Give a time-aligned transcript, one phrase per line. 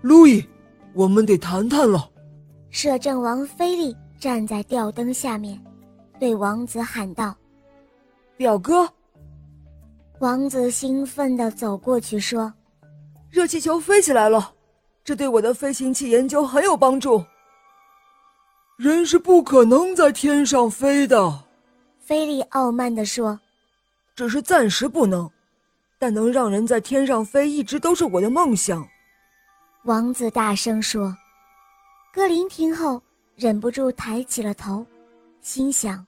[0.00, 0.44] 路易，
[0.94, 2.08] 我们得谈谈了。
[2.70, 5.60] 摄政王菲利站在吊灯下面，
[6.20, 7.34] 对王子喊道
[8.36, 8.88] ：“表哥。”
[10.20, 12.52] 王子兴奋地走过去说
[13.28, 14.52] ：“热气球飞起来了，
[15.04, 17.24] 这对我的飞行器研究很有帮助。”
[18.78, 21.44] 人是不可能在天上飞的，
[21.98, 23.40] 菲利傲慢地说
[24.14, 25.28] ：“只是暂时不能，
[25.98, 28.86] 但能让人在天上飞一直都是我的梦想。”
[29.88, 31.16] 王子大声说。
[32.12, 33.00] 格林听后
[33.34, 34.84] 忍不住抬起了头，
[35.40, 36.06] 心想：“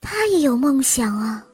[0.00, 1.46] 他也有梦想啊。”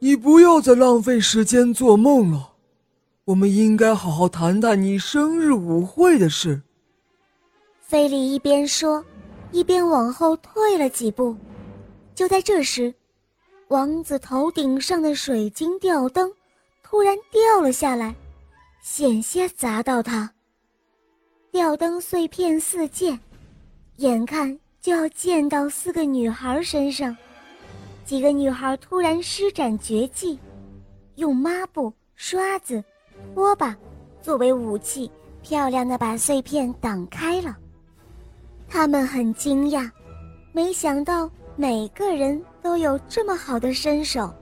[0.00, 2.54] 你不要再浪费时间做梦了，
[3.26, 6.62] 我们应该好好谈谈你生日舞会的事。
[7.78, 9.04] 菲利一边说，
[9.50, 11.36] 一边往后退了几步。
[12.14, 12.94] 就在这时，
[13.68, 16.32] 王子头顶上的水晶吊灯
[16.82, 18.14] 突然掉了下来，
[18.82, 20.28] 险些砸到他。
[21.52, 23.16] 吊灯碎片四溅，
[23.98, 27.16] 眼看就要溅到四个女孩身上。
[28.04, 30.36] 几个女孩突然施展绝技，
[31.14, 32.82] 用抹布、刷子、
[33.34, 33.76] 拖把
[34.20, 35.08] 作为武器，
[35.42, 37.56] 漂亮的把碎片挡开了。
[38.68, 39.88] 她们很惊讶，
[40.50, 44.34] 没想到每个人都有这么好的身手。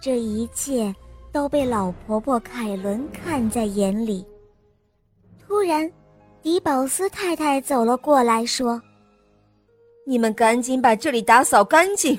[0.00, 0.94] 这一切
[1.32, 4.24] 都被老婆婆凯伦看在眼里。
[5.38, 5.90] 突然，
[6.42, 8.80] 迪宝斯太太走了过来，说
[10.06, 12.18] ：“你们赶紧把这里打扫干净。”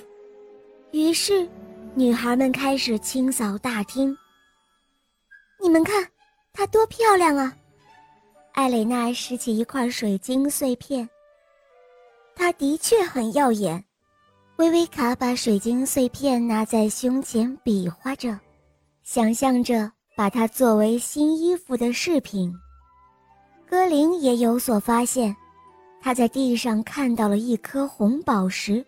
[0.92, 1.48] 于是，
[1.96, 4.16] 女孩们开始清扫大厅。
[5.60, 6.08] 你们看，
[6.54, 7.56] 它多漂亮啊！
[8.54, 11.10] 艾蕾娜拾起一块水晶碎片，
[12.36, 13.84] 它的确很耀眼。
[14.58, 18.38] 薇薇卡把水晶碎片拿在胸前比划着，
[19.14, 22.50] 想象着把它作为新衣服的饰品。
[23.70, 25.36] 歌林也有所发现，
[26.00, 28.82] 他在地上看到了一颗红宝石。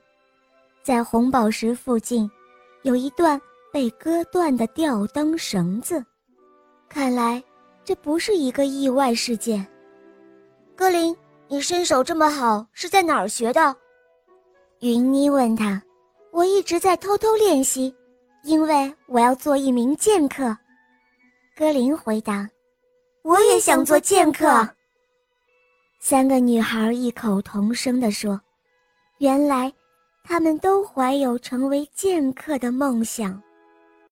[0.82, 2.32] 在红宝石附近，
[2.84, 3.38] 有一段
[3.70, 6.02] 被割断的吊灯绳子。
[6.88, 7.44] 看来
[7.84, 9.68] 这不是一个意外事件。
[10.74, 11.14] 歌林，
[11.50, 13.76] 你身手这么好，是在哪儿学的？
[14.80, 15.84] 云妮问他。
[16.32, 17.94] 我一直在偷偷练习，
[18.44, 20.56] 因为我要做一名剑客。
[21.56, 22.50] 格林回答。
[23.24, 24.68] 我也想做剑客。
[26.00, 28.40] 三个女孩异口同声地说
[29.20, 29.72] ：“原来。”
[30.24, 33.42] 她们都怀有成为剑客的梦想。